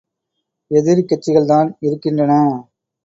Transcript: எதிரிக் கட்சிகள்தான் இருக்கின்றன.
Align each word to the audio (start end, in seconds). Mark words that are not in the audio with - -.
எதிரிக் 0.71 1.09
கட்சிகள்தான் 1.09 1.69
இருக்கின்றன. 1.79 2.33